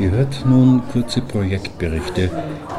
[0.00, 2.30] Ihr hört nun kurze Projektberichte,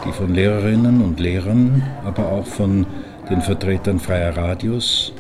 [0.03, 2.87] die von Lehrerinnen und Lehrern, aber auch von
[3.29, 5.13] den Vertretern freier Radios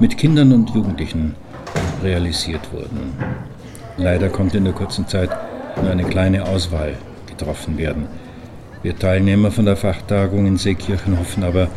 [0.00, 1.36] mit Kindern und Jugendlichen
[2.02, 3.12] realisiert wurden.
[3.96, 5.30] Leider konnte in der kurzen Zeit
[5.80, 6.94] nur eine kleine Auswahl
[7.28, 8.06] getroffen werden.
[8.82, 11.68] Wir Teilnehmer von der Fachtagung in Seekirchen hoffen aber,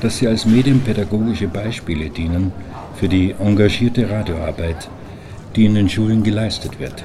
[0.00, 2.52] dass sie als medienpädagogische Beispiele dienen
[2.94, 4.88] für die engagierte Radioarbeit,
[5.56, 7.04] die in den Schulen geleistet wird.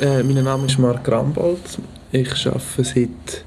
[0.00, 1.78] Äh, mein Name ist Marc Rambold.
[2.10, 3.44] Ich arbeite seit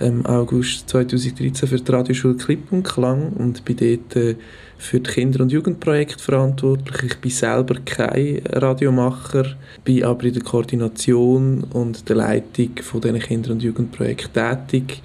[0.00, 4.36] ähm, August 2013 für die Radioschule Klipp und Klang und bin dort äh,
[4.76, 7.12] für die Kinder- und Jugendprojekte verantwortlich.
[7.12, 13.20] Ich bin selber kein Radiomacher, bin aber in der Koordination und der Leitung von diesen
[13.20, 15.00] Kinder- und Jugendprojekten tätig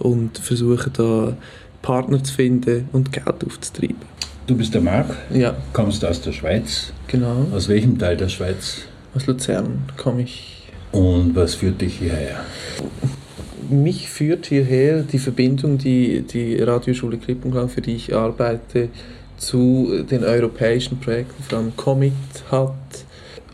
[0.00, 1.34] und versuche da
[1.80, 4.12] Partner zu finden und Geld aufzutreiben.
[4.46, 5.16] Du bist der Marc?
[5.32, 5.56] Ja.
[5.72, 6.92] Kommst aus der Schweiz?
[7.06, 7.46] Genau.
[7.54, 8.82] Aus welchem Teil der Schweiz?
[9.14, 10.68] Aus Luzern komme ich.
[10.90, 12.44] Und was führt dich hierher?
[13.68, 18.88] Mich führt hierher die Verbindung, die die Radioschule Klippenklang, für die ich arbeite,
[19.36, 22.12] zu den europäischen Projekten, vor allem Commit
[22.50, 22.74] hat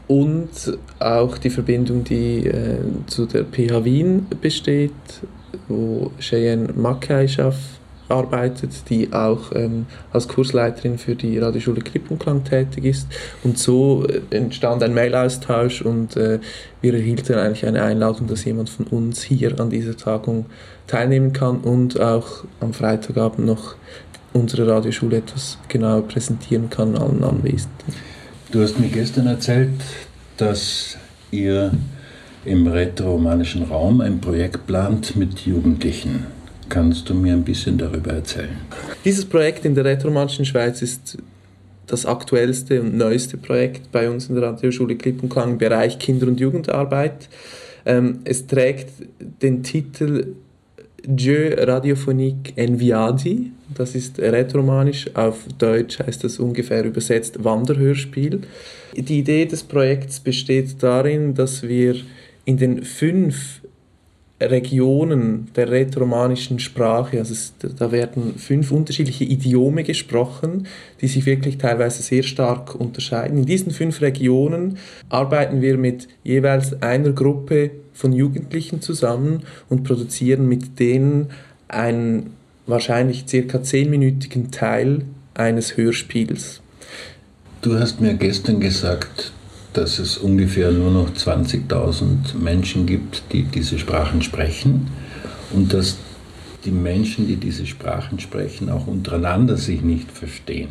[0.07, 0.51] und
[0.99, 4.93] auch die Verbindung, die äh, zu der PH Wien besteht,
[5.69, 12.85] wo Cheyenne Mackay schafft arbeitet, die auch ähm, als Kursleiterin für die Radioschule Krippenklang tätig
[12.85, 13.09] ist.
[13.45, 16.39] Und so äh, entstand ein Mailaustausch und äh,
[16.81, 20.47] wir erhielten eigentlich eine Einladung, dass jemand von uns hier an dieser Tagung
[20.87, 23.75] teilnehmen kann und auch am Freitagabend noch
[24.33, 27.95] unsere Radioschule etwas genauer präsentieren kann allen Anwesenden.
[28.51, 29.71] Du hast mir gestern erzählt,
[30.37, 30.97] dass
[31.31, 31.73] ihr
[32.45, 36.38] im rätoromanischen Raum ein Projekt plant mit Jugendlichen.
[36.69, 38.57] Kannst du mir ein bisschen darüber erzählen?
[39.05, 41.19] Dieses Projekt in der rätoromanischen Schweiz ist
[41.87, 46.39] das aktuellste und neueste Projekt bei uns in der Radioschule Klippenklang im Bereich Kinder- und
[46.39, 47.29] Jugendarbeit.
[47.87, 48.91] Ähm, es trägt
[49.43, 50.35] den Titel
[51.17, 53.53] Jeu radiophonique enviadi.
[53.75, 55.07] Das ist rätoromanisch.
[55.15, 58.41] Auf Deutsch heißt das ungefähr übersetzt Wanderhörspiel.
[58.95, 61.97] Die Idee des Projekts besteht darin, dass wir
[62.45, 63.61] in den fünf
[64.41, 70.69] Regionen der rätoromanischen Sprache, also es, da werden fünf unterschiedliche Idiome gesprochen,
[71.01, 73.39] die sich wirklich teilweise sehr stark unterscheiden.
[73.39, 74.79] In diesen fünf Regionen
[75.09, 81.31] arbeiten wir mit jeweils einer Gruppe von Jugendlichen zusammen und produzieren mit denen
[81.67, 82.31] einen
[82.67, 85.03] wahrscheinlich circa zehnminütigen Teil
[85.35, 86.61] eines Hörspiels.
[87.61, 89.33] Du hast mir gestern gesagt,
[89.73, 94.89] dass es ungefähr nur noch 20.000 Menschen gibt, die diese Sprachen sprechen
[95.53, 95.97] und dass
[96.65, 100.69] die Menschen, die diese Sprachen sprechen, auch untereinander sich nicht verstehen.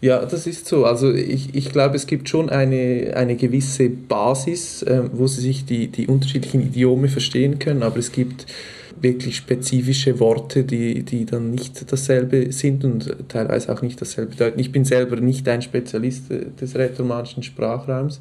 [0.00, 0.84] Ja, das ist so.
[0.84, 5.64] Also ich, ich glaube, es gibt schon eine, eine gewisse Basis, äh, wo sie sich
[5.64, 8.46] die, die unterschiedlichen Idiome verstehen können, aber es gibt
[9.00, 14.58] wirklich spezifische Worte, die, die dann nicht dasselbe sind und teilweise auch nicht dasselbe bedeuten.
[14.58, 18.20] Ich bin selber nicht ein Spezialist des rätoromanischen Sprachraums,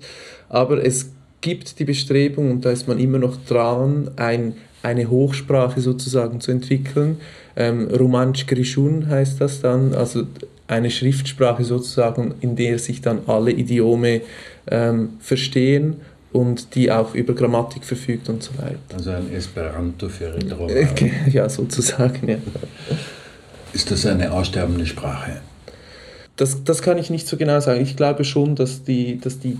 [0.49, 1.11] aber es
[1.41, 4.53] gibt die Bestrebung, und da ist man immer noch dran, ein,
[4.83, 7.17] eine Hochsprache sozusagen zu entwickeln.
[7.55, 10.23] Ähm, Romansch Grishun heißt das dann, also
[10.71, 14.21] eine Schriftsprache sozusagen, in der sich dann alle Idiome
[14.67, 15.97] ähm, verstehen
[16.31, 18.77] und die auch über Grammatik verfügt und so weiter.
[18.93, 20.87] Also ein Esperanto für Rätoroman.
[21.31, 22.37] Ja, sozusagen, ja.
[23.73, 25.41] Ist das eine aussterbende Sprache?
[26.37, 27.81] Das, das kann ich nicht so genau sagen.
[27.81, 29.57] Ich glaube schon, dass die, dass die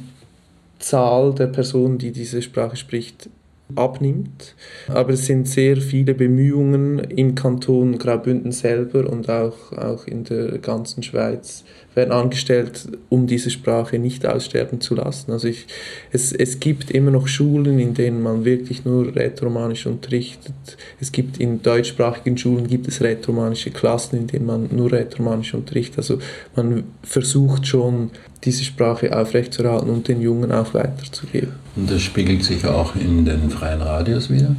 [0.79, 3.29] Zahl der Personen, die diese Sprache spricht,
[3.75, 4.55] abnimmt.
[4.87, 10.57] Aber es sind sehr viele Bemühungen im Kanton Graubünden selber und auch, auch in der
[10.59, 15.31] ganzen Schweiz werden angestellt, um diese Sprache nicht aussterben zu lassen.
[15.31, 15.67] Also ich,
[16.11, 20.53] es, es gibt immer noch Schulen, in denen man wirklich nur Rätoromanisch unterrichtet.
[21.01, 25.97] Es gibt in deutschsprachigen Schulen gibt es rätoromanische Klassen, in denen man nur Rätoromanisch unterrichtet.
[25.97, 26.19] Also
[26.55, 28.11] man versucht schon,
[28.43, 31.53] diese Sprache aufrechtzuerhalten und den Jungen auch weiterzugeben.
[31.75, 34.55] Und das spiegelt sich auch in den freien Radios wieder?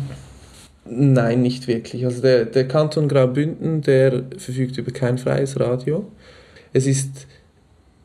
[0.85, 2.05] Nein, nicht wirklich.
[2.05, 6.07] Also der, der Kanton Graubünden, der verfügt über kein freies Radio
[6.73, 7.27] es ist,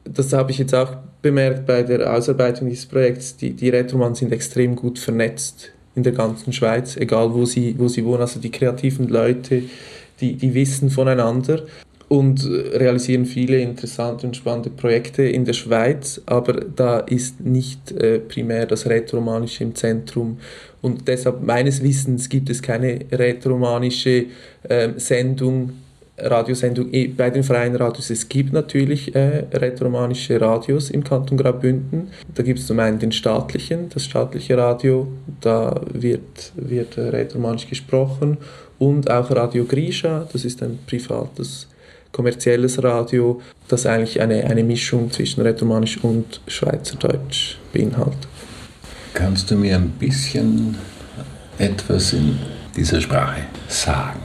[0.03, 4.31] das habe ich jetzt auch bemerkt bei der Ausarbeitung dieses Projekts, die, die Retroman sind
[4.31, 8.21] extrem gut vernetzt in der ganzen Schweiz, egal wo sie, wo sie wohnen.
[8.21, 9.63] Also die kreativen Leute,
[10.19, 11.63] die, die wissen voneinander
[12.09, 18.19] und realisieren viele interessante und spannende Projekte in der Schweiz, aber da ist nicht äh,
[18.19, 20.39] primär das Rätoromanische im Zentrum.
[20.81, 24.27] Und deshalb meines Wissens gibt es keine rätoromanische
[24.63, 25.73] äh, Sendung
[26.19, 28.09] Radiosendung bei den freien Radios.
[28.09, 32.07] Es gibt natürlich äh, rätoromanische Radios im Kanton Graubünden.
[32.33, 35.07] Da gibt es zum einen den staatlichen, das staatliche Radio,
[35.41, 38.37] da wird, wird äh, rätoromanisch gesprochen
[38.79, 41.67] und auch Radio Grisha, das ist ein privates
[42.17, 48.27] kommerzielles Radio, das eigentlich eine, eine Mischung zwischen rätoromanisch und Schweizerdeutsch beinhaltet.
[49.13, 50.75] Kannst du mir ein bisschen
[51.59, 52.39] etwas in
[52.75, 54.19] dieser Sprache sagen?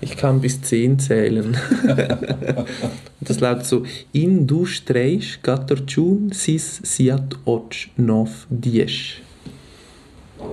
[0.00, 1.56] Ich kann bis zehn zählen.
[3.20, 9.20] das lautet so: In du streisch gatorchun sis siat och nov dies.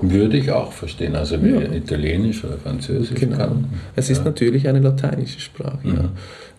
[0.01, 1.61] Würde ich auch verstehen, also wie ja.
[1.61, 3.37] Italienisch oder Französisch genau.
[3.37, 3.65] kann.
[3.95, 4.23] Es ist ja.
[4.25, 5.79] natürlich eine lateinische Sprache.
[5.83, 5.95] Mhm.
[5.95, 6.09] Ja.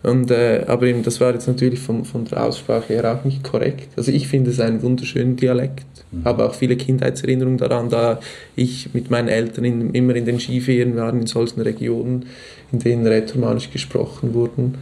[0.09, 3.43] Und, äh, aber eben, das war jetzt natürlich von, von der Aussprache her auch nicht
[3.43, 3.89] korrekt.
[3.97, 5.85] Also ich finde es einen wunderschönen Dialekt.
[6.11, 6.25] Mhm.
[6.25, 8.19] Habe auch viele Kindheitserinnerungen daran, da
[8.55, 12.25] ich mit meinen Eltern in, immer in den Skiferien war, in solchen Regionen,
[12.71, 14.75] in denen Rätoromanisch gesprochen wurden.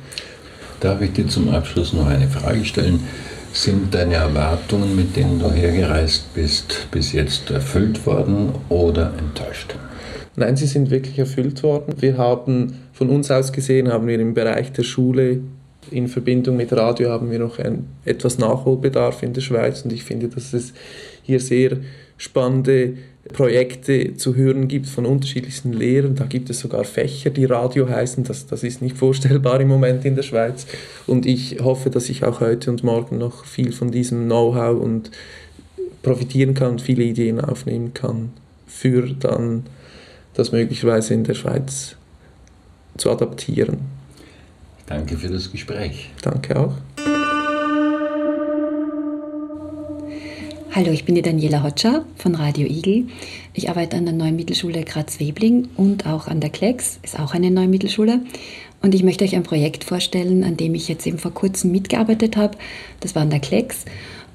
[0.82, 3.00] Darf ich dir zum Abschluss noch eine Frage stellen?
[3.54, 9.76] Sind deine Erwartungen, mit denen du hergereist bist, bis jetzt erfüllt worden oder enttäuscht?
[10.36, 11.94] Nein, sie sind wirklich erfüllt worden.
[12.00, 15.42] Wir haben von uns aus gesehen, haben wir im Bereich der Schule
[15.92, 20.04] in Verbindung mit Radio haben wir noch ein, etwas Nachholbedarf in der Schweiz und ich
[20.04, 20.74] finde, dass es
[21.22, 21.78] hier sehr
[22.18, 22.94] spannende
[23.32, 26.16] Projekte zu hören gibt von unterschiedlichsten Lehrern.
[26.16, 28.26] Da gibt es sogar Fächer, die Radio heißen.
[28.26, 30.68] Das, das ist nicht vorstellbar im Moment in der Schweiz.
[31.08, 35.10] Und ich hoffe, dass ich auch heute und morgen noch viel von diesem Know-how und
[36.02, 38.34] profitieren kann und viele Ideen aufnehmen kann,
[38.68, 39.64] für dann
[40.34, 41.96] das möglicherweise in der Schweiz
[42.98, 43.78] zu adaptieren.
[44.86, 46.12] Danke für das Gespräch.
[46.22, 46.74] Danke auch.
[50.76, 53.06] Hallo, ich bin die Daniela Hotscher von Radio Igel.
[53.54, 57.52] Ich arbeite an der Neuen Mittelschule Graz-Webling und auch an der Klecks, ist auch eine
[57.52, 58.22] neue Mittelschule.
[58.82, 62.38] Und ich möchte euch ein Projekt vorstellen, an dem ich jetzt eben vor kurzem mitgearbeitet
[62.38, 62.58] habe.
[63.02, 63.86] Das war an der Klecks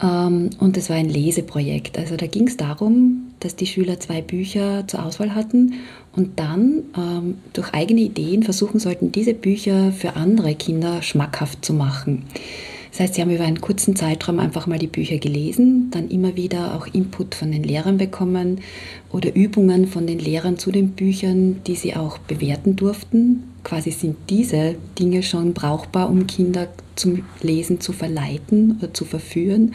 [0.00, 1.99] ähm, und das war ein Leseprojekt.
[1.99, 5.75] Also da ging es darum, dass die Schüler zwei Bücher zur Auswahl hatten
[6.14, 11.75] und dann ähm, durch eigene Ideen versuchen sollten, diese Bücher für andere Kinder schmackhaft zu
[11.75, 12.26] machen.
[12.99, 16.35] Das heißt, sie haben über einen kurzen Zeitraum einfach mal die Bücher gelesen, dann immer
[16.35, 18.61] wieder auch Input von den Lehrern bekommen
[19.12, 23.45] oder Übungen von den Lehrern zu den Büchern, die sie auch bewerten durften.
[23.62, 26.67] Quasi sind diese Dinge schon brauchbar, um Kinder
[26.97, 29.75] zum Lesen zu verleiten oder zu verführen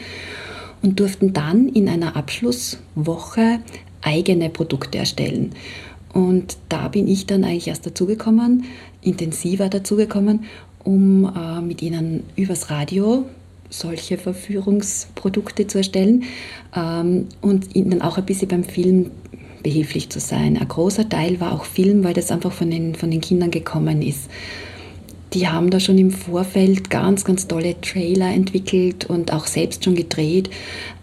[0.82, 3.60] und durften dann in einer Abschlusswoche
[4.02, 5.52] eigene Produkte erstellen.
[6.12, 8.64] Und da bin ich dann eigentlich erst dazugekommen,
[9.00, 10.44] intensiver dazugekommen
[10.84, 13.24] um äh, mit ihnen übers Radio
[13.70, 16.24] solche Verführungsprodukte zu erstellen
[16.76, 19.10] ähm, und ihnen auch ein bisschen beim Film
[19.62, 20.56] behilflich zu sein.
[20.56, 24.02] Ein großer Teil war auch Film, weil das einfach von den, von den Kindern gekommen
[24.02, 24.30] ist.
[25.32, 29.96] Die haben da schon im Vorfeld ganz, ganz tolle Trailer entwickelt und auch selbst schon
[29.96, 30.50] gedreht.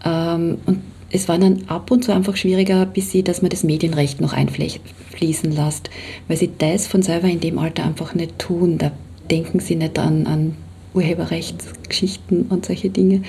[0.04, 0.80] Ähm, und
[1.10, 4.32] es war dann ab und zu einfach schwieriger, bis sie, dass man das Medienrecht noch
[4.32, 5.90] einfließen lässt,
[6.26, 8.78] weil sie das von selber in dem Alter einfach nicht tun.
[8.78, 8.92] Da
[9.32, 10.56] denken sie nicht an, an
[10.94, 13.22] Urheberrechtsgeschichten und solche Dinge.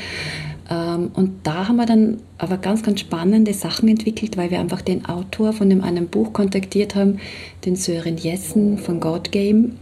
[0.69, 4.81] Ähm, und da haben wir dann aber ganz, ganz spannende Sachen entwickelt, weil wir einfach
[4.81, 7.19] den Autor von dem einen Buch kontaktiert haben,
[7.65, 9.77] den Sören Jessen von God Game.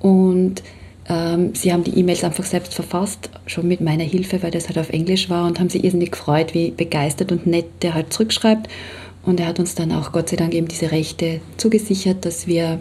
[0.00, 0.62] Und
[1.08, 4.78] ähm, sie haben die E-Mails einfach selbst verfasst, schon mit meiner Hilfe, weil das halt
[4.78, 8.68] auf Englisch war und haben sich irrsinnig gefreut, wie begeistert und nett der halt zurückschreibt.
[9.24, 12.78] Und er hat uns dann auch Gott sei Dank eben diese Rechte zugesichert, dass wir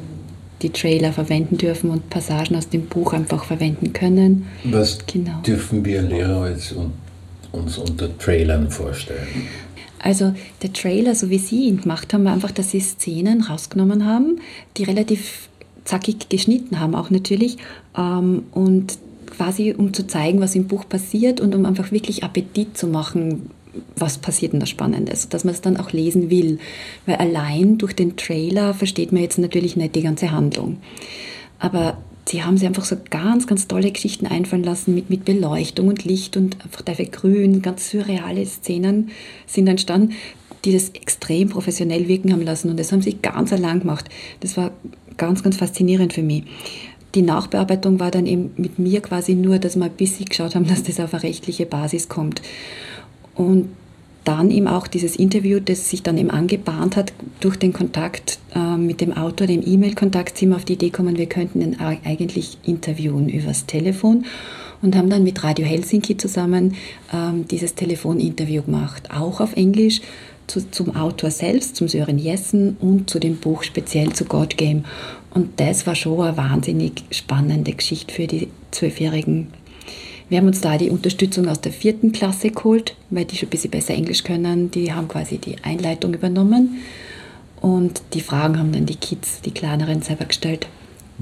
[0.61, 4.47] die Trailer verwenden dürfen und Passagen aus dem Buch einfach verwenden können.
[4.63, 5.41] Was genau.
[5.45, 6.73] dürfen wir Lehrer jetzt
[7.51, 9.27] uns unter Trailern vorstellen?
[9.99, 14.05] Also der Trailer, so wie Sie ihn gemacht haben, war einfach, dass Sie Szenen rausgenommen
[14.05, 14.39] haben,
[14.77, 15.49] die relativ
[15.83, 17.57] zackig geschnitten haben, auch natürlich.
[17.97, 18.97] Ähm, und
[19.35, 23.49] quasi um zu zeigen, was im Buch passiert und um einfach wirklich Appetit zu machen,
[23.95, 26.59] was passiert denn da Spannendes, dass man es dann auch lesen will.
[27.05, 30.77] Weil allein durch den Trailer versteht man jetzt natürlich nicht die ganze Handlung.
[31.59, 35.87] Aber sie haben sich einfach so ganz, ganz tolle Geschichten einfallen lassen mit, mit Beleuchtung
[35.87, 39.11] und Licht und einfach dafür grün, ganz surreale Szenen
[39.45, 40.13] sind entstanden,
[40.65, 44.09] die das extrem professionell wirken haben lassen und das haben sie ganz allein gemacht.
[44.39, 44.71] Das war
[45.17, 46.43] ganz, ganz faszinierend für mich.
[47.13, 50.67] Die Nachbearbeitung war dann eben mit mir quasi nur, dass wir ein bisschen geschaut haben,
[50.67, 52.41] dass das auf eine rechtliche Basis kommt.
[53.35, 53.69] Und
[54.23, 58.75] dann eben auch dieses Interview, das sich dann eben angebahnt hat durch den Kontakt äh,
[58.75, 62.57] mit dem Autor, dem E-Mail-Kontakt, sind wir auf die Idee gekommen, wir könnten ihn eigentlich
[62.63, 64.25] interviewen übers Telefon
[64.81, 66.75] und haben dann mit Radio Helsinki zusammen
[67.13, 70.01] ähm, dieses Telefoninterview gemacht, auch auf Englisch
[70.47, 74.85] zu, zum Autor selbst, zum Sören Jessen und zu dem Buch speziell zu God Game.
[75.31, 79.47] Und das war schon eine wahnsinnig spannende Geschichte für die Zwölfjährigen.
[80.27, 83.51] Wir haben uns da die Unterstützung aus der vierten Klasse geholt, weil die schon ein
[83.51, 84.71] bisschen besser Englisch können.
[84.71, 86.81] Die haben quasi die Einleitung übernommen
[87.61, 90.67] und die Fragen haben dann die Kids, die kleineren, selber gestellt.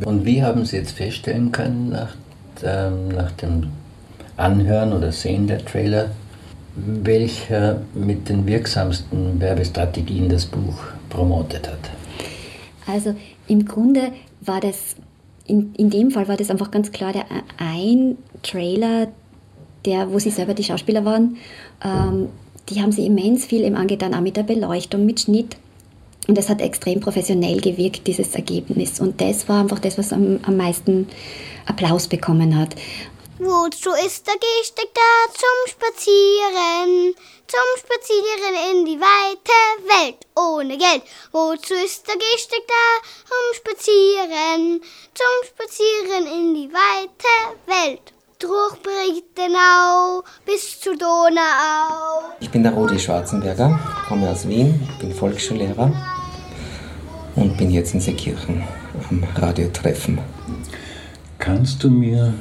[0.03, 2.15] Und wie haben Sie jetzt feststellen können nach,
[2.63, 3.67] ähm, nach dem
[4.37, 6.11] Anhören oder Sehen der Trailer,
[6.75, 10.79] welcher mit den wirksamsten Werbestrategien das Buch
[11.09, 11.91] promotet hat?
[12.87, 13.15] Also
[13.47, 14.95] im Grunde war das,
[15.45, 17.25] in, in dem Fall war das einfach ganz klar der
[17.57, 19.07] ein Trailer,
[19.85, 21.37] der, wo sie selber die Schauspieler waren.
[21.83, 22.29] Ähm,
[22.69, 25.57] die haben sie immens viel im angetan, auch mit der Beleuchtung, mit Schnitt.
[26.27, 29.01] Und es hat extrem professionell gewirkt, dieses Ergebnis.
[29.01, 31.07] Und das war einfach das, was am, am meisten
[31.65, 32.75] Applaus bekommen hat.
[33.45, 37.13] Wozu ist der Gehsteig da zum Spazieren?
[37.45, 41.03] Zum Spazieren in die weite Welt ohne Geld.
[41.33, 42.85] Wozu ist der Gehsteig da
[43.27, 44.81] zum Spazieren?
[45.13, 48.13] Zum Spazieren in die weite Welt.
[48.39, 52.23] Durch Breitenau bis zur Donau.
[52.39, 55.91] Ich bin der Rudi Schwarzenberger, komme aus Wien, bin Volksschullehrer
[57.35, 58.63] und bin jetzt in Seekirchen
[59.09, 60.19] am Radiotreffen.
[61.39, 62.33] Kannst du mir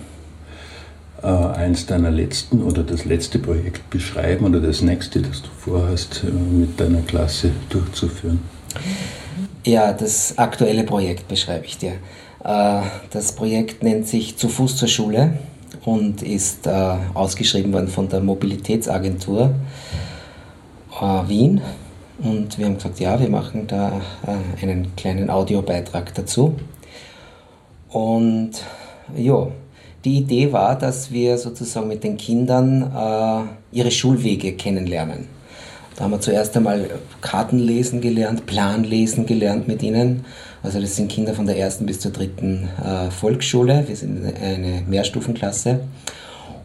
[1.23, 6.25] äh, eins deiner letzten oder das letzte Projekt beschreiben oder das nächste, das du vorhast,
[6.25, 8.41] äh, mit deiner Klasse durchzuführen?
[9.65, 11.93] Ja, das aktuelle Projekt beschreibe ich dir.
[12.45, 15.35] Äh, das Projekt nennt sich Zu Fuß zur Schule
[15.85, 19.55] und ist äh, ausgeschrieben worden von der Mobilitätsagentur
[21.01, 21.61] äh, Wien.
[22.19, 24.01] Und wir haben gesagt, ja, wir machen da
[24.61, 26.55] einen kleinen Audiobeitrag dazu.
[27.89, 28.53] Und
[29.17, 29.49] ja,
[30.05, 35.27] die Idee war, dass wir sozusagen mit den Kindern äh, ihre Schulwege kennenlernen.
[35.97, 36.89] Da haben wir zuerst einmal
[37.21, 40.25] Karten lesen gelernt, Plan lesen gelernt mit ihnen.
[40.63, 43.85] Also das sind Kinder von der ersten bis zur dritten äh, Volksschule.
[43.87, 45.81] Wir sind eine Mehrstufenklasse.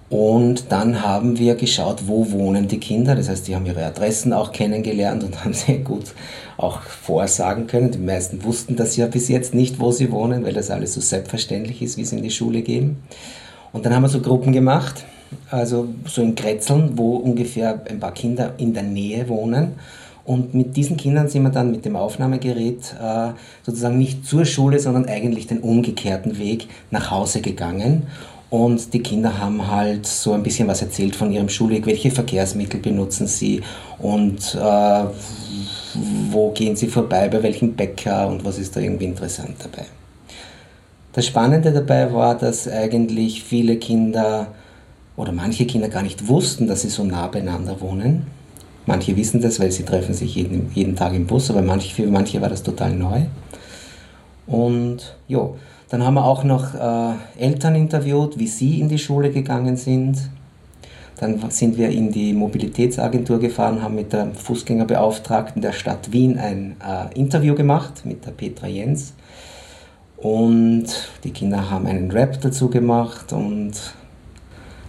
[0.09, 3.15] Und dann haben wir geschaut, wo wohnen die Kinder.
[3.15, 6.13] Das heißt, die haben ihre Adressen auch kennengelernt und haben sehr gut
[6.55, 7.91] auch vorsagen können.
[7.91, 11.01] Die meisten wussten das ja bis jetzt nicht, wo sie wohnen, weil das alles so
[11.01, 12.97] selbstverständlich ist, wie sie in die Schule gehen.
[13.73, 15.03] Und dann haben wir so Gruppen gemacht,
[15.51, 19.73] also so in Kretzeln, wo ungefähr ein paar Kinder in der Nähe wohnen.
[20.23, 23.29] Und mit diesen Kindern sind wir dann mit dem Aufnahmegerät äh,
[23.63, 28.07] sozusagen nicht zur Schule, sondern eigentlich den umgekehrten Weg nach Hause gegangen.
[28.49, 32.79] Und die Kinder haben halt so ein bisschen was erzählt von ihrem Schulweg, welche Verkehrsmittel
[32.79, 33.61] benutzen sie
[33.99, 35.03] und äh,
[36.29, 39.85] wo gehen sie vorbei, bei welchem Bäcker und was ist da irgendwie interessant dabei.
[41.11, 44.53] Das Spannende dabei war, dass eigentlich viele Kinder
[45.17, 48.27] oder manche Kinder gar nicht wussten, dass sie so nah beieinander wohnen.
[48.85, 52.07] Manche wissen das, weil sie treffen sich jeden, jeden Tag im Bus, aber manche, für
[52.07, 53.23] manche war das total neu.
[54.45, 55.49] Und ja,
[55.89, 60.17] dann haben wir auch noch äh, Eltern interviewt, wie sie in die Schule gegangen sind
[61.19, 66.75] dann sind wir in die Mobilitätsagentur gefahren, haben mit der Fußgängerbeauftragten der Stadt Wien ein
[66.79, 69.13] äh, Interview gemacht mit der Petra Jens.
[70.17, 70.85] Und
[71.23, 73.73] die Kinder haben einen Rap dazu gemacht und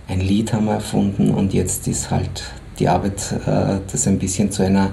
[0.06, 1.30] ein Lied haben wir erfunden.
[1.30, 2.44] Und jetzt ist halt
[2.78, 4.90] die Arbeit, äh, das ein bisschen zu einer,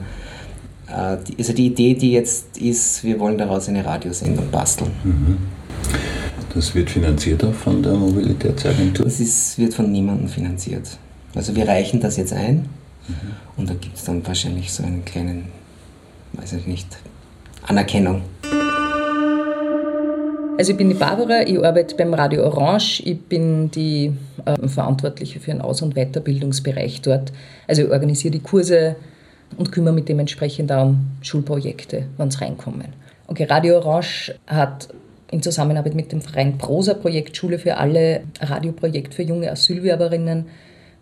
[0.88, 4.92] äh, also die Idee, die jetzt ist, wir wollen daraus eine Radiosendung basteln.
[5.04, 5.38] Mhm.
[6.56, 9.04] Das wird finanziert auch von der Mobilitätsagentur?
[9.04, 10.88] Das ist, wird von niemandem finanziert.
[11.36, 12.70] Also wir reichen das jetzt ein
[13.10, 13.16] mhm.
[13.58, 15.48] und da gibt es dann wahrscheinlich so einen kleinen,
[16.32, 16.88] weiß ich nicht,
[17.68, 18.22] Anerkennung.
[20.58, 24.14] Also ich bin die Barbara, ich arbeite beim Radio Orange, ich bin die
[24.46, 27.34] äh, Verantwortliche für den Aus- und Weiterbildungsbereich dort.
[27.68, 28.96] Also ich organisiere die Kurse
[29.58, 32.94] und kümmere mich dementsprechend auch um Schulprojekte, wenn es reinkommen.
[33.28, 34.88] Okay, Radio Orange hat
[35.32, 40.46] in Zusammenarbeit mit dem Verein Prosa-Projekt Schule für alle Radioprojekt für junge Asylwerberinnen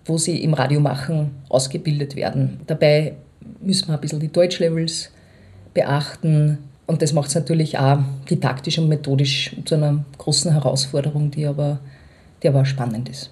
[0.06, 2.62] wo sie im Radio machen ausgebildet werden.
[2.68, 3.14] Dabei
[3.62, 5.12] müssen wir ein bisschen die Deutschlevels
[5.74, 6.58] beachten.
[6.86, 8.00] Und das macht es natürlich auch
[8.30, 11.80] didaktisch und methodisch zu einer großen Herausforderung, die aber,
[12.42, 13.32] die aber spannend ist.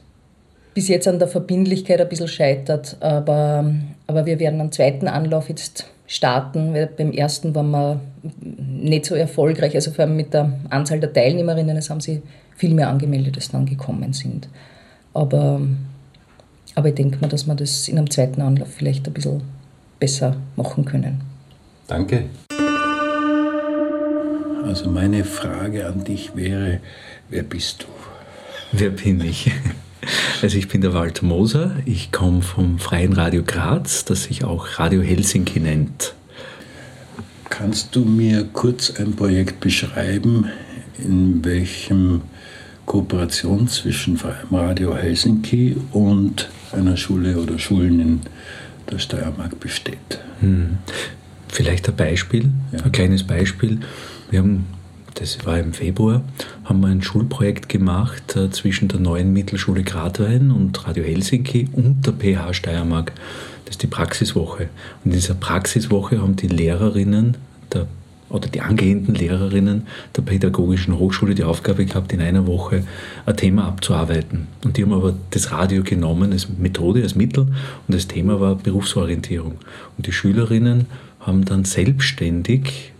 [0.74, 3.74] Bis jetzt an der Verbindlichkeit ein bisschen scheitert, aber,
[4.08, 8.02] aber wir werden am zweiten Anlauf jetzt starten, beim ersten waren wir
[8.58, 12.22] nicht so erfolgreich, also vor allem mit der Anzahl der Teilnehmerinnen, es haben sie
[12.58, 14.50] viel mehr angemeldet, als dann gekommen sind.
[15.14, 15.62] Aber
[16.76, 19.42] aber ich denke mal, dass wir das in einem zweiten Anlauf vielleicht ein bisschen
[20.00, 21.22] besser machen können.
[21.88, 22.26] Danke.
[24.64, 26.80] Also meine Frage an dich wäre,
[27.30, 27.88] wer bist du?
[28.72, 29.52] Wer bin ich?
[30.42, 34.80] Also ich bin der Walter Moser, ich komme vom Freien Radio Graz, das sich auch
[34.80, 36.16] Radio Helsinki nennt.
[37.50, 40.46] Kannst du mir kurz ein Projekt beschreiben,
[40.98, 42.22] in welchem
[42.86, 44.20] Kooperation zwischen
[44.52, 48.22] Radio Helsinki und einer Schule oder Schulen in
[48.90, 50.20] der Steiermark besteht.
[50.40, 50.78] Hm.
[51.48, 52.84] Vielleicht ein Beispiel, ja.
[52.84, 53.80] ein kleines Beispiel.
[54.30, 54.66] Wir haben,
[55.16, 56.22] das war im Februar,
[56.64, 62.06] haben wir ein Schulprojekt gemacht äh, zwischen der neuen Mittelschule Gradwein und Radio Helsinki und
[62.06, 63.12] der PH Steiermark.
[63.66, 64.70] Das ist die Praxiswoche.
[65.04, 67.38] Und in dieser Praxiswoche haben die Lehrerinnen
[67.74, 67.88] der
[68.32, 72.84] oder die angehenden Lehrerinnen der Pädagogischen Hochschule die Aufgabe gehabt, in einer Woche
[73.26, 74.48] ein Thema abzuarbeiten.
[74.64, 77.54] Und die haben aber das Radio genommen als Methode, als Mittel und
[77.96, 79.56] das Thema war Berufsorientierung.
[79.98, 80.86] Und die Schülerinnen
[81.20, 82.94] haben dann selbstständig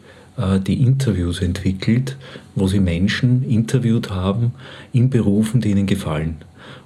[0.66, 2.18] die Interviews entwickelt,
[2.56, 4.54] wo sie Menschen interviewt haben
[4.94, 6.38] in Berufen, die ihnen gefallen.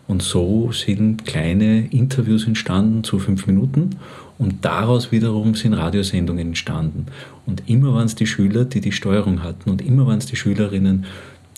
[0.08, 3.92] Und so sind kleine Interviews entstanden zu fünf Minuten
[4.38, 7.08] und daraus wiederum sind Radiosendungen entstanden.
[7.46, 10.36] Und immer waren es die Schüler, die die Steuerung hatten und immer waren es die
[10.36, 11.06] Schülerinnen,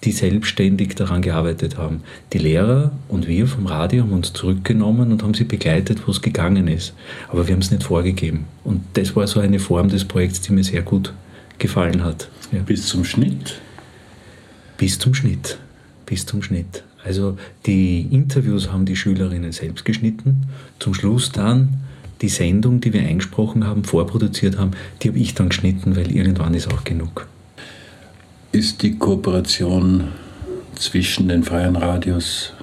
[0.03, 2.01] die selbstständig daran gearbeitet haben.
[2.31, 6.21] Die Lehrer und wir vom Radio haben uns zurückgenommen und haben sie begleitet, wo es
[6.21, 6.93] gegangen ist.
[7.29, 8.45] Aber wir haben es nicht vorgegeben.
[8.63, 11.13] Und das war so eine Form des Projekts, die mir sehr gut
[11.59, 12.29] gefallen hat.
[12.51, 12.61] Ja.
[12.61, 13.59] Bis zum Schnitt?
[14.77, 15.57] Bis zum Schnitt.
[16.05, 16.83] Bis zum Schnitt.
[17.03, 20.47] Also die Interviews haben die Schülerinnen selbst geschnitten.
[20.79, 21.81] Zum Schluss dann
[22.21, 24.71] die Sendung, die wir eingesprochen haben, vorproduziert haben,
[25.01, 27.27] die habe ich dann geschnitten, weil irgendwann ist auch genug.
[28.51, 30.09] Ist die Kooperation
[30.75, 32.53] zwischen den freien Radios,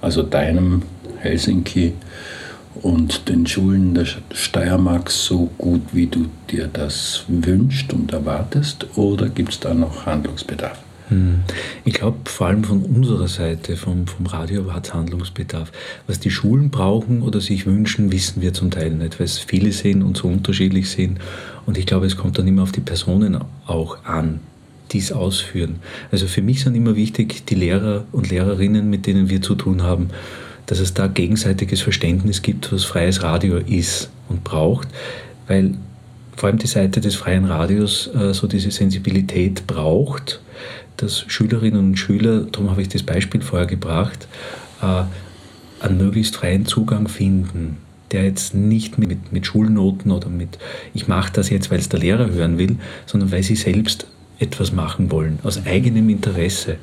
[0.00, 0.82] also deinem
[1.18, 1.94] Helsinki
[2.82, 9.28] und den Schulen der Steiermark so gut, wie du dir das wünschst und erwartest, oder
[9.28, 10.78] gibt es da noch Handlungsbedarf?
[11.08, 11.40] Hm.
[11.84, 15.70] Ich glaube, vor allem von unserer Seite, vom, vom Radio, hat es Handlungsbedarf.
[16.06, 19.72] Was die Schulen brauchen oder sich wünschen, wissen wir zum Teil nicht, weil es viele
[19.72, 21.18] sind und so unterschiedlich sind.
[21.66, 24.40] Und ich glaube, es kommt dann immer auf die Personen auch an,
[24.92, 25.76] die es ausführen.
[26.10, 29.82] Also für mich sind immer wichtig die Lehrer und Lehrerinnen, mit denen wir zu tun
[29.82, 30.08] haben,
[30.66, 34.88] dass es da gegenseitiges Verständnis gibt, was freies Radio ist und braucht,
[35.46, 35.74] weil
[36.36, 40.40] vor allem die Seite des freien Radios äh, so diese Sensibilität braucht
[40.96, 44.28] dass Schülerinnen und Schüler, darum habe ich das Beispiel vorher gebracht,
[44.82, 45.02] äh,
[45.80, 47.78] einen möglichst freien Zugang finden,
[48.12, 50.58] der jetzt nicht mit, mit Schulnoten oder mit,
[50.94, 54.06] ich mache das jetzt, weil es der Lehrer hören will, sondern weil sie selbst
[54.38, 56.76] etwas machen wollen, aus eigenem Interesse.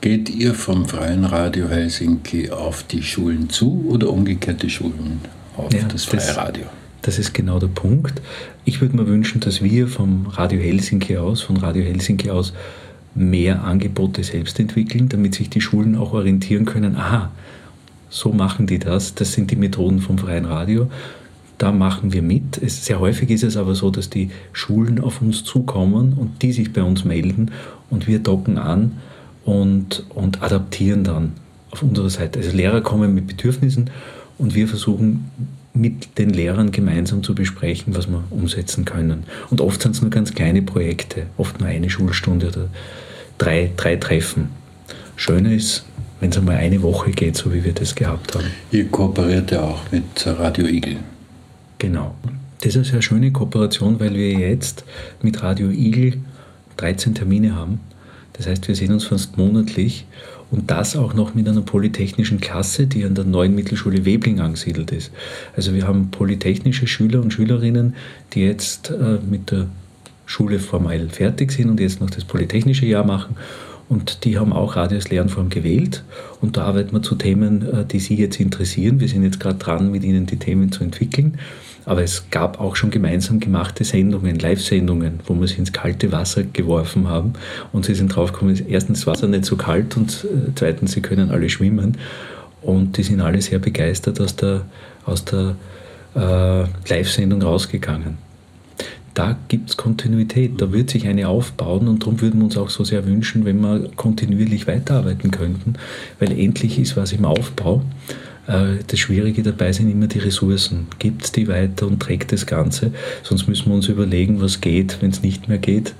[0.00, 5.20] Geht ihr vom Freien Radio Helsinki auf die Schulen zu oder umgekehrt die Schulen
[5.56, 6.64] auf ja, das Freie das, Radio?
[7.02, 8.20] Das ist genau der Punkt.
[8.64, 12.52] Ich würde mir wünschen, dass wir vom Radio Helsinki aus, von Radio Helsinki aus,
[13.14, 17.30] mehr Angebote selbst entwickeln, damit sich die Schulen auch orientieren können, aha,
[18.10, 20.90] so machen die das, das sind die Methoden vom freien Radio,
[21.58, 22.58] da machen wir mit.
[22.58, 26.52] Es, sehr häufig ist es aber so, dass die Schulen auf uns zukommen und die
[26.52, 27.50] sich bei uns melden
[27.88, 28.92] und wir docken an
[29.46, 31.32] und, und adaptieren dann
[31.70, 32.40] auf unserer Seite.
[32.40, 33.90] Also Lehrer kommen mit Bedürfnissen
[34.36, 35.30] und wir versuchen
[35.72, 39.24] mit den Lehrern gemeinsam zu besprechen, was wir umsetzen können.
[39.50, 42.68] Und oft sind es nur ganz kleine Projekte, oft nur eine Schulstunde oder
[43.38, 44.48] drei, drei Treffen.
[45.16, 45.84] Schöner ist,
[46.20, 48.46] wenn es einmal eine Woche geht, so wie wir das gehabt haben.
[48.72, 50.96] Ihr kooperiert ja auch mit Radio Igel.
[51.78, 52.14] Genau.
[52.58, 54.84] Das ist eine sehr schöne Kooperation, weil wir jetzt
[55.22, 56.14] mit Radio Igel
[56.78, 57.80] 13 Termine haben.
[58.36, 60.06] Das heißt, wir sehen uns fast monatlich
[60.50, 64.92] und das auch noch mit einer polytechnischen Klasse, die an der neuen Mittelschule Webling angesiedelt
[64.92, 65.10] ist.
[65.56, 67.94] Also wir haben polytechnische Schüler und Schülerinnen,
[68.32, 69.66] die jetzt äh, mit der
[70.24, 73.36] Schule formell fertig sind und jetzt noch das polytechnische Jahr machen.
[73.88, 76.02] Und die haben auch Radio als Lernform gewählt.
[76.40, 79.00] Und da arbeiten wir zu Themen, äh, die Sie jetzt interessieren.
[79.00, 81.38] Wir sind jetzt gerade dran, mit Ihnen die Themen zu entwickeln.
[81.86, 86.42] Aber es gab auch schon gemeinsam gemachte Sendungen, Live-Sendungen, wo wir sie ins kalte Wasser
[86.42, 87.32] geworfen haben.
[87.72, 91.30] Und sie sind draufgekommen, erstens ist Wasser nicht so kalt und äh, zweitens, sie können
[91.30, 91.96] alle schwimmen.
[92.60, 94.62] Und die sind alle sehr begeistert aus der,
[95.06, 95.56] aus der
[96.14, 98.26] äh, Live-Sendung rausgegangen
[99.16, 102.68] da gibt es Kontinuität, da wird sich eine aufbauen und darum würden wir uns auch
[102.68, 105.74] so sehr wünschen, wenn wir kontinuierlich weiterarbeiten könnten,
[106.18, 107.82] weil endlich ist was im Aufbau.
[108.46, 110.86] Äh, das Schwierige dabei sind immer die Ressourcen.
[110.98, 112.92] Gibt es die weiter und trägt das Ganze?
[113.22, 115.94] Sonst müssen wir uns überlegen, was geht, wenn es nicht mehr geht.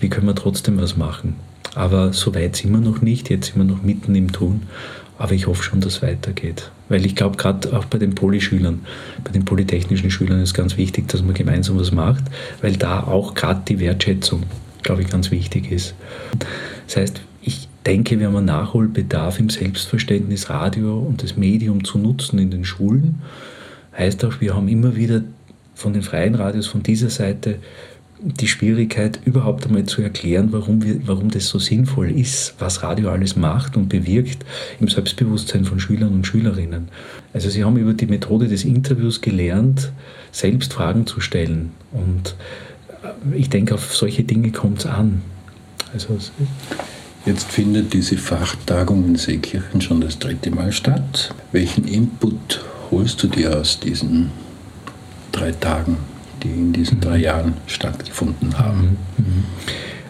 [0.00, 1.36] Wie können wir trotzdem was machen?
[1.74, 3.30] Aber so weit sind wir noch nicht.
[3.30, 4.62] Jetzt sind wir noch mitten im Tun.
[5.18, 6.70] Aber ich hoffe schon, dass es weitergeht.
[6.88, 8.80] Weil ich glaube, gerade auch bei den Polyschülern,
[9.24, 12.24] bei den polytechnischen Schülern ist ganz wichtig, dass man gemeinsam was macht,
[12.62, 14.44] weil da auch gerade die Wertschätzung,
[14.82, 15.94] glaube ich, ganz wichtig ist.
[16.86, 17.20] Das heißt,
[17.86, 22.64] denke, wir haben einen Nachholbedarf im Selbstverständnis, Radio und das Medium zu nutzen in den
[22.64, 23.20] Schulen.
[23.96, 25.22] Heißt auch, wir haben immer wieder
[25.74, 27.58] von den freien Radios, von dieser Seite
[28.20, 33.10] die Schwierigkeit, überhaupt einmal zu erklären, warum, wir, warum das so sinnvoll ist, was Radio
[33.10, 34.44] alles macht und bewirkt
[34.80, 36.88] im Selbstbewusstsein von Schülern und Schülerinnen.
[37.32, 39.92] Also sie haben über die Methode des Interviews gelernt,
[40.32, 41.70] selbst Fragen zu stellen.
[41.92, 42.34] Und
[43.32, 45.22] ich denke, auf solche Dinge kommt es an.
[45.92, 46.18] Also,
[47.28, 51.34] Jetzt findet diese Fachtagung in Seekirchen schon das dritte Mal statt.
[51.52, 54.30] Welchen Input holst du dir aus diesen
[55.30, 55.98] drei Tagen?
[56.42, 58.96] die in diesen drei Jahren stattgefunden haben.
[59.16, 59.24] Mhm.
[59.24, 59.44] Mhm.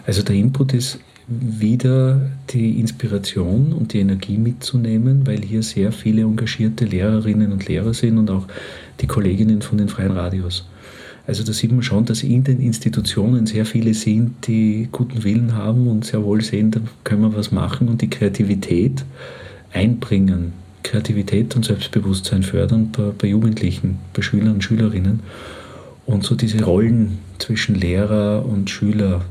[0.05, 6.23] Also der Input ist wieder die Inspiration und die Energie mitzunehmen, weil hier sehr viele
[6.23, 8.47] engagierte Lehrerinnen und Lehrer sind und auch
[8.99, 10.65] die Kolleginnen von den freien Radios.
[11.29, 15.53] Also da sieht man schon, dass in den Institutionen sehr viele sind, die guten Willen
[15.53, 19.05] haben und sehr wohl sehen, da können wir was machen und die Kreativität
[19.71, 20.53] einbringen.
[20.81, 25.19] Kreativität und Selbstbewusstsein fördern bei, bei Jugendlichen, bei Schülern und Schülerinnen
[26.07, 29.21] und so diese Rollen zwischen Lehrer und Schüler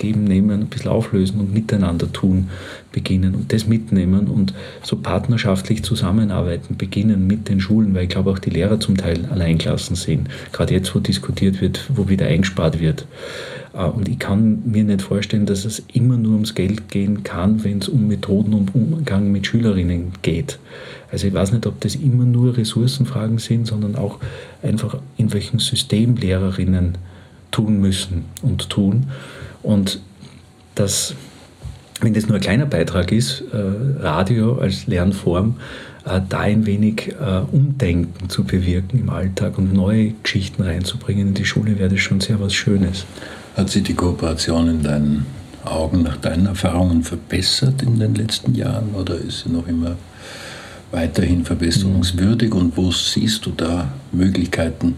[0.00, 2.48] geben, nehmen, ein bisschen auflösen und miteinander tun
[2.90, 8.30] beginnen und das mitnehmen und so partnerschaftlich zusammenarbeiten beginnen mit den Schulen, weil ich glaube
[8.30, 10.28] auch die Lehrer zum Teil alleingelassen sind.
[10.52, 13.06] Gerade jetzt, wo diskutiert wird, wo wieder eingespart wird.
[13.74, 17.62] Äh, und ich kann mir nicht vorstellen, dass es immer nur ums Geld gehen kann,
[17.62, 20.58] wenn es um Methoden und Umgang mit Schülerinnen geht.
[21.12, 24.18] Also ich weiß nicht, ob das immer nur Ressourcenfragen sind, sondern auch
[24.62, 26.98] einfach in welchem System Lehrerinnen
[27.50, 29.06] tun müssen und tun.
[29.62, 30.00] Und
[30.74, 31.14] das,
[32.00, 35.56] wenn das nur ein kleiner Beitrag ist, äh, Radio als Lernform,
[36.04, 41.34] äh, da ein wenig äh, Umdenken zu bewirken im Alltag und neue Geschichten reinzubringen in
[41.34, 43.04] die Schule, wäre das schon sehr was Schönes.
[43.56, 45.26] Hat sich die Kooperation in deinen
[45.64, 49.96] Augen nach deinen Erfahrungen verbessert in den letzten Jahren oder ist sie noch immer
[50.90, 54.96] weiterhin verbesserungswürdig und wo siehst du da Möglichkeiten,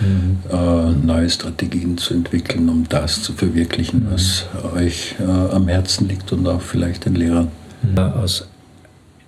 [0.00, 0.38] mhm.
[0.50, 4.12] äh, neue Strategien zu entwickeln, um das zu verwirklichen, mhm.
[4.12, 7.48] was euch äh, am Herzen liegt und auch vielleicht den Lehrern?
[7.96, 8.48] Aus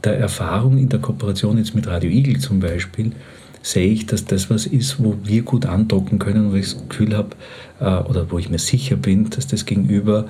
[0.02, 3.12] der Erfahrung in der Kooperation jetzt mit Radio Eagle zum Beispiel,
[3.62, 7.16] sehe ich, dass das was ist, wo wir gut andocken können, wo ich das Gefühl
[7.16, 7.30] habe,
[7.80, 10.26] äh, oder wo ich mir sicher bin, dass das Gegenüber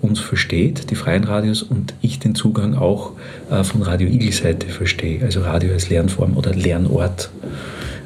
[0.00, 3.12] uns versteht, die freien Radios, und ich den Zugang auch
[3.50, 7.30] äh, von Radio Igel-Seite verstehe, also Radio als Lernform oder Lernort.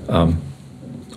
[0.09, 0.37] Ähm,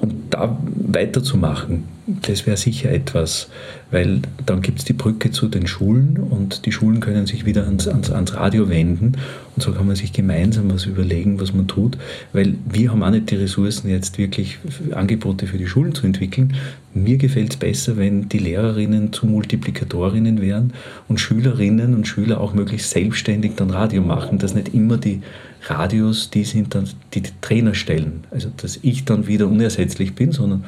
[0.02, 3.50] und da weiterzumachen, das wäre sicher etwas,
[3.92, 7.66] weil dann gibt es die Brücke zu den Schulen und die Schulen können sich wieder
[7.66, 9.14] ans, ans, ans, Radio wenden
[9.56, 11.98] und so kann man sich gemeinsam was überlegen, was man tut,
[12.34, 14.58] weil wir haben auch nicht die Ressourcen, jetzt wirklich
[14.94, 16.56] Angebote für die Schulen zu entwickeln.
[16.94, 20.74] Mir gefällt es besser, wenn die Lehrerinnen zu Multiplikatorinnen wären
[21.08, 25.22] und Schülerinnen und Schüler auch möglichst selbstständig dann Radio machen, dass nicht immer die
[25.64, 28.24] Radios die sind, dann, die, die Trainer stellen.
[28.32, 30.66] Also dass ich dann wieder unersetzlich bin, sondern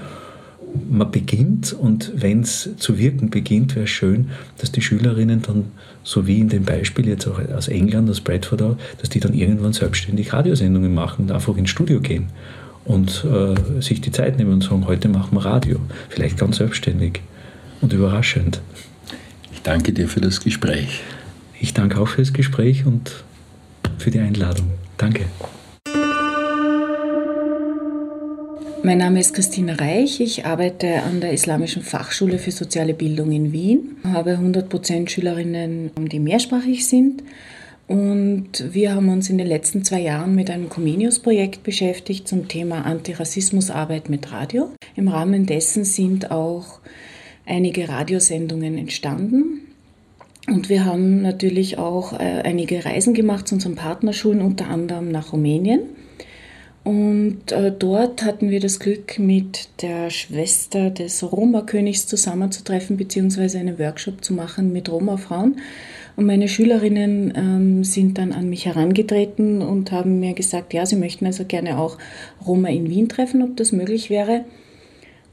[0.89, 5.65] man beginnt und wenn es zu wirken beginnt, wäre es schön, dass die Schülerinnen dann,
[6.03, 9.33] so wie in dem Beispiel jetzt auch aus England, aus Bradford, auch, dass die dann
[9.33, 12.27] irgendwann selbstständig Radiosendungen machen und einfach ins Studio gehen
[12.85, 15.79] und äh, sich die Zeit nehmen und sagen, heute machen wir Radio.
[16.09, 17.21] Vielleicht ganz selbstständig
[17.81, 18.61] und überraschend.
[19.53, 21.01] Ich danke dir für das Gespräch.
[21.59, 23.23] Ich danke auch für das Gespräch und
[23.97, 24.69] für die Einladung.
[25.03, 25.25] Danke.
[28.83, 30.21] Mein Name ist Christina Reich.
[30.21, 33.97] Ich arbeite an der Islamischen Fachschule für soziale Bildung in Wien.
[34.01, 37.21] Ich habe 100% Schülerinnen, die mehrsprachig sind.
[37.85, 42.85] Und wir haben uns in den letzten zwei Jahren mit einem Comenius-Projekt beschäftigt zum Thema
[42.85, 44.69] Antirassismusarbeit mit Radio.
[44.95, 46.79] Im Rahmen dessen sind auch
[47.45, 49.72] einige Radiosendungen entstanden.
[50.47, 55.31] Und wir haben natürlich auch äh, einige Reisen gemacht zu unseren Partnerschulen, unter anderem nach
[55.31, 55.81] Rumänien.
[56.83, 63.79] Und äh, dort hatten wir das Glück, mit der Schwester des Roma-Königs zusammenzutreffen, beziehungsweise einen
[63.79, 65.55] Workshop zu machen mit Roma-Frauen.
[66.17, 70.97] Und meine Schülerinnen ähm, sind dann an mich herangetreten und haben mir gesagt, ja, sie
[70.97, 71.97] möchten also gerne auch
[72.45, 74.43] Roma in Wien treffen, ob das möglich wäre.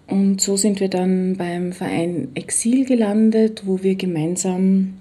[0.06, 4.94] Und so sind wir dann beim Verein Exil gelandet, wo wir gemeinsam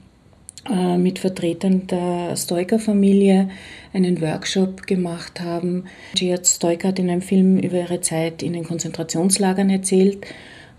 [0.98, 3.50] mit Vertretern der Stoiker-Familie
[3.94, 5.86] einen Workshop gemacht haben.
[6.16, 10.26] Gerd Stoiker hat in einem Film über ihre Zeit in den Konzentrationslagern erzählt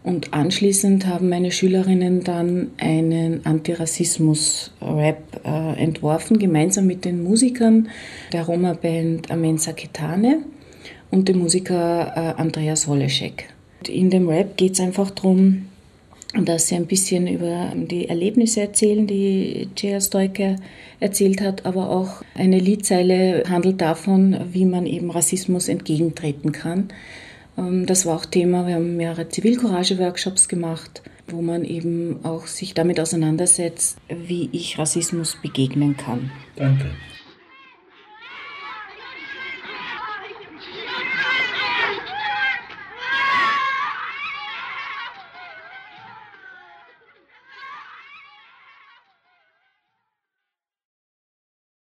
[0.02, 7.88] und anschließend haben meine Schülerinnen dann einen Antirassismus-Rap äh, entworfen, gemeinsam mit den Musikern
[8.32, 10.38] der Roma-Band Amensa Ketane
[11.10, 13.50] und dem Musiker äh, Andreas Holeschek.
[13.88, 15.66] In dem Rap geht es einfach darum,
[16.34, 20.00] dass sie ein bisschen über die Erlebnisse erzählen, die J.R.
[20.00, 20.56] Stoiker
[21.00, 26.88] erzählt hat, aber auch eine Liedzeile handelt davon, wie man eben Rassismus entgegentreten kann.
[27.58, 28.66] Ähm, das war auch Thema.
[28.66, 35.36] Wir haben mehrere Zivilcourage-Workshops gemacht, wo man eben auch sich damit auseinandersetzt, wie ich Rassismus
[35.42, 36.30] begegnen kann.
[36.56, 36.90] Danke.